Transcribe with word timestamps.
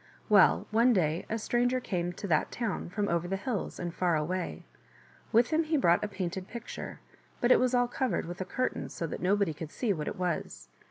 Well, 0.29 0.65
one 0.71 0.93
day 0.93 1.27
a 1.29 1.37
stranger 1.37 1.79
came 1.79 2.11
to 2.11 2.25
that 2.27 2.51
town 2.51 2.89
from 2.89 3.07
over 3.07 3.27
the 3.27 3.35
hills 3.37 3.77
and 3.79 3.93
far 3.93 4.15
away. 4.15 4.65
With 5.31 5.51
him 5.51 5.63
he 5.65 5.77
brought 5.77 6.03
a 6.03 6.07
painted 6.07 6.47
picture, 6.47 6.99
but 7.39 7.51
it 7.51 7.59
was 7.59 7.75
all 7.75 7.87
covered 7.87 8.25
with 8.25 8.41
a 8.41 8.45
curtain 8.45 8.89
so 8.89 9.05
that 9.05 9.21
nobody 9.21 9.53
could 9.53 9.69
see 9.71 9.93
what 9.93 10.07
it 10.07 10.15
was. 10.15 10.69